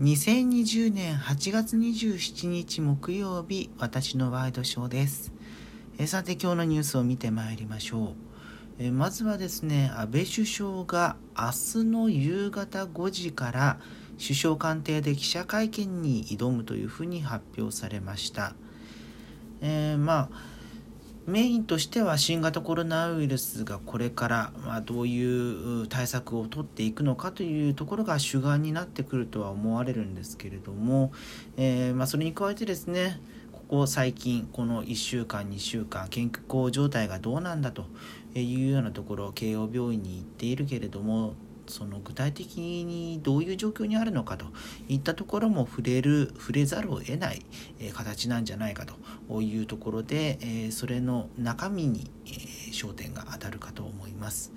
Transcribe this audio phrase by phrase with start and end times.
[0.00, 5.32] 2020年8月27日木曜日私のワイドショーです。
[5.98, 8.14] えさて今日のニュースを見てまいりましょう。
[8.78, 13.80] えまずはですね安倍首相が明日の夕方5時から
[14.22, 18.54] 首相官邸で記者会見に挑むというふうに発表されました、
[19.60, 20.57] えー、まあ
[21.28, 31.12] メインとしては新型コロナウイルスがこれから、ま、どういう対策を取っていくのかというところが主眼になってくるとは思われるんですけれども、
[31.58, 33.20] え、ま、それに加えてですね
[33.52, 37.84] ここ最近この1週間2週間健康状態がどうなんだと
[38.34, 41.34] いうようなところ慶応病院に行っているけれども
[41.68, 44.46] その具体的にどういう状況にあるのかと
[44.88, 47.42] いったところも触れる触れざるを得ない、
[47.92, 48.86] 形なんじゃないか
[49.28, 52.10] というところで、それの中身に、
[52.72, 54.52] 焦点が当たるかと思います。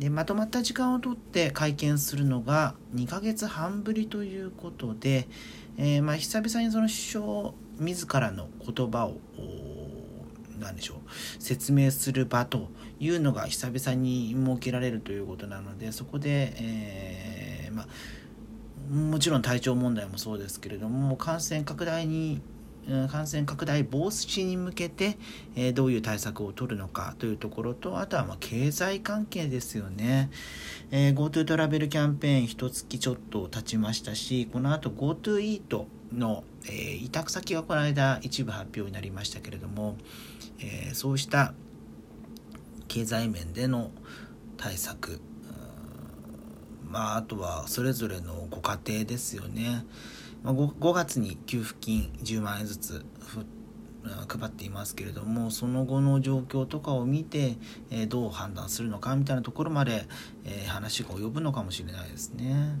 [0.00, 5.28] でまとまった時間をとって会見するのが2ヶ月半ぶりということで、
[5.76, 9.18] えー、まあ、久々にその首相自らの言葉を
[10.60, 11.42] 何でしょう。
[11.42, 17.86] 説明する場というのが久々に設けられるということなのでそこで、えー、ま、
[18.90, 22.40] もちろん体調問題もそうですけれども感染拡大に
[23.10, 25.16] 感染拡大防止に向けて、
[25.72, 30.30] どういう対策を取るのかというところとあとはま経済関係ですよね、
[30.90, 36.44] GoTo トラベルキャンペーン一月ちょっと経ちましたしこの後 GoTo イートの、
[37.02, 39.96] 委託先がこの間一部発表になりましたけれども、
[40.92, 41.54] そうした
[42.88, 43.90] 経済面での
[44.56, 45.20] 対策
[46.90, 49.84] まあ、あとはそれぞれのご家庭ですよね、
[50.44, 53.04] 5, 5月に給付金10万円ずつ
[54.28, 57.56] 配っていますけれどもその後の状況とかを見て、
[57.90, 60.06] え、どう判断するのかみたいなところまで、
[60.44, 62.78] え、話が及ぶのかもしれないですね。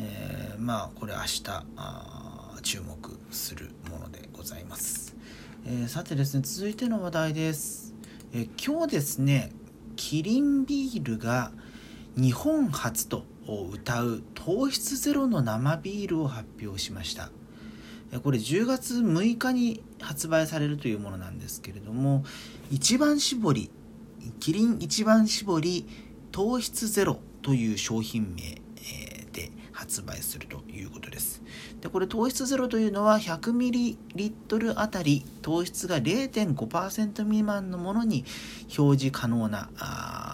[0.00, 1.42] えー、まあこれ明日
[1.76, 5.16] あ注目するものでございます。
[5.66, 7.94] えさてですね続いての話題です。
[8.32, 9.50] え今日ですね
[9.96, 11.50] キリンビールが
[12.16, 17.30] 日本初とを歌う糖質ゼロの生ビールを発表しました。
[18.22, 22.24] これ10月6日に発売されるというものなんですけれども
[22.70, 23.70] 一番搾り
[24.40, 25.86] キリン一番搾り
[26.32, 28.62] 糖質ゼロという商品名
[29.32, 31.42] で発売するということです。
[31.80, 38.24] でこれ糖質ゼロというのは 100ml あたり糖質が0.5%未満のものに
[38.76, 40.27] 表示可能なあ、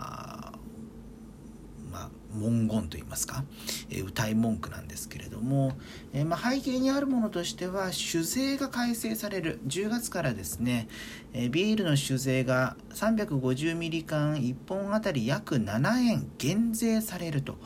[1.94, 3.44] まあ、文言といいますか、
[3.88, 5.75] えー、歌い文句なんですけれども、
[6.12, 10.88] えー、まあ、背景にあるものとしては酒税が改正される10月からですね、
[11.32, 17.56] えー、ビールの酒税が 350ml 缶1本あたり約7円減税されると。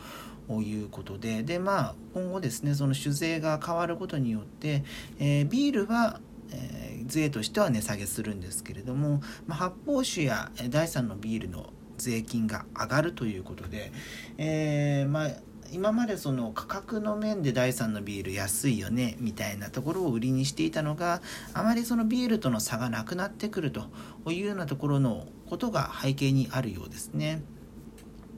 [0.50, 4.82] いうことでで、まあ、今後ですねその酒税が変わることによって、
[5.18, 13.92] え、ビールはえー、税としては値下げするんですけれども、まあ、発泡酒や第3のビールの税金が上がるということで、
[14.38, 15.30] えー、まあ、
[15.70, 21.20] 今までその価格の面で第3のビール安いよねみたいなところを売りにしていたのが
[21.52, 23.82] あまりそのビールとの差がなくなってくると
[24.30, 27.42] いうようなところのことが背景にあるようですね。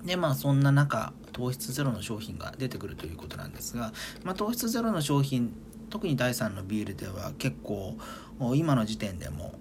[0.05, 3.93] でまあそんな中糖質ゼロの商品が出てくるということなんですが、
[4.25, 5.53] まあ、糖質ゼロの商品
[5.91, 7.99] 特に第3のビールでは結構
[8.55, 9.55] 今の時点でも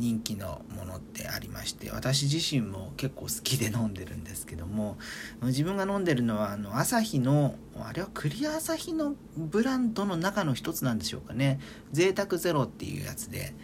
[0.00, 4.96] 人気のものってありまして私自身も結構好きで飲んでるんですけども
[5.42, 11.60] 自分が飲んでるのはあの朝日のあれはクリア朝日のブランドの中の一つなんでしょうかね。
[11.92, 13.54] 贅沢ゼロっていうやつで、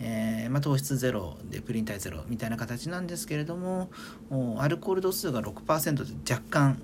[0.00, 3.90] えー、まあ、糖質ゼロでプリン体ゼロみたいな形なんですけれども
[4.58, 6.82] アルコール度数が6%で若干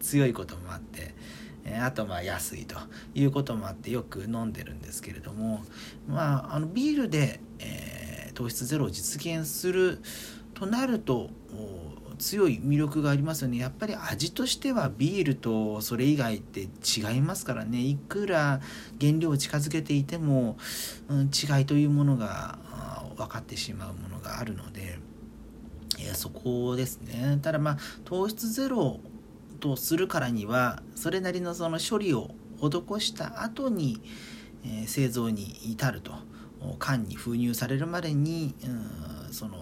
[0.00, 1.14] 強いこともあって
[1.82, 2.76] あとまあ安いと
[3.14, 5.64] いうこともあってよく飲んでるんですけれども
[6.08, 7.99] まああのビールで、えー、
[8.40, 10.00] 糖質ゼロを実現する
[10.54, 11.28] となると
[12.18, 13.58] 強い魅力がありますよね。
[13.58, 17.80] やっぱり味としてはビールとそれ以外って違いますからね。
[17.80, 18.60] いくら
[18.98, 20.56] 原料を近づけていても、
[21.08, 22.58] うん、違いというものが
[23.16, 24.98] 分かってしまうものがあるので。
[26.14, 27.38] そこですね。
[27.42, 29.00] ただまあ糖質ゼロ
[29.60, 34.00] とするからにはそれなりのその処理を施した後に、
[34.64, 36.12] え、製造に至ると。
[36.78, 39.56] 缶に封入されるまでに、うん、その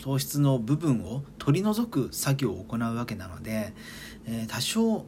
[0.00, 3.72] 糖質の部分を取り除く作業を行うわけなので、
[4.26, 5.04] えー、多少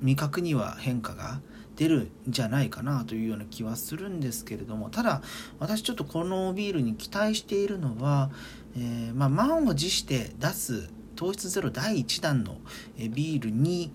[0.00, 1.40] 味覚には変化が
[1.76, 5.22] 出るんじゃないかなというような気はするんですけれどもただ
[5.58, 8.30] 私ちょっとこのビールに期待しているのは、
[8.76, 12.56] えー、まあ、満を持して出す糖質ゼロ第1弾の
[12.96, 13.90] ビールに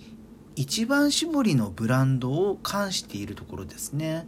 [0.55, 4.27] 一番搾りのブランドを冠しているところですね。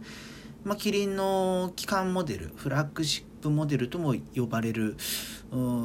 [0.64, 4.96] まあ、キリンの基幹モデル、フラッグシップモデルとも呼ばれる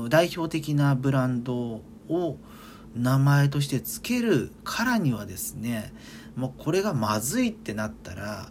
[0.10, 2.38] 代表的なブランドを
[2.96, 5.94] 名前として付けるからにはですね、
[6.36, 8.50] もうこれがまずいってなったら、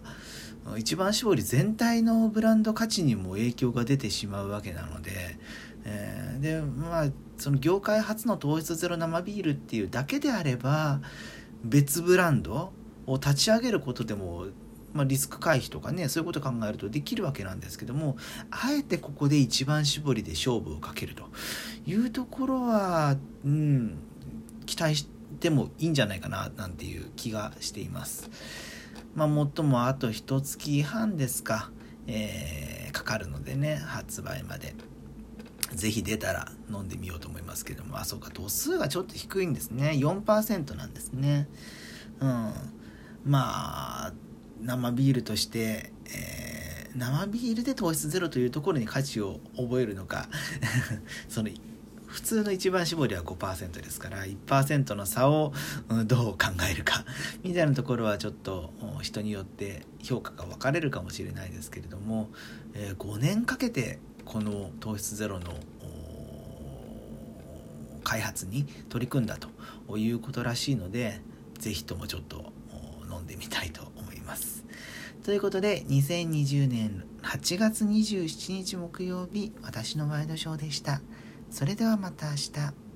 [0.77, 5.39] 一番搾り全体のブランド価値にも影響が出てしまうわけなので、
[5.85, 7.07] えー、でまあ
[7.39, 11.01] その業界初の糖質ゼロ生ビールっていうだけであれば
[11.65, 12.73] 別ブランド
[13.07, 14.49] を立ち上げることでも、
[14.95, 18.17] まあ、リスク回避とかねそういうことを考えるとできるわけなんですけども
[18.51, 21.25] あえてここで一番搾りで勝負をかけると。
[21.87, 23.99] いうところは、うん、
[24.67, 25.09] 期待し
[25.41, 28.31] てもいいんじゃないかななんていう気がしています。
[29.15, 31.71] まあ、もっともあと一月半ですか、
[32.07, 34.75] えー、かかるのでね発売まで。
[35.75, 37.99] ぜひ出たら飲んでみようと思いますけども。
[37.99, 39.93] あそうか度数がちょっと低いんですね。
[39.95, 41.49] 4%なんですね。
[42.21, 42.53] うん。
[43.25, 44.13] まあ
[44.63, 50.29] 生ビールとして、えー、生ビールで糖質ゼロというところに価値を覚えるのか
[51.29, 51.51] その
[52.07, 55.53] 普通の一番搾りは5%ですから1%の差を
[56.07, 57.05] どう考えるか
[57.45, 58.73] みたいなところはちょっと
[59.03, 62.29] 人によって評価が分かれるかもしれないですけれども、
[62.75, 65.55] えー、5年かけてこの糖質ゼロの
[68.05, 71.21] 開発に取り組んだということらしいので
[71.59, 72.53] 是非ともちょっと
[73.19, 74.65] 飲んでみたいと思います。
[75.25, 81.03] ということで2020年8月27日木曜日私のワイドショーでした。
[81.51, 82.88] それではまた明日。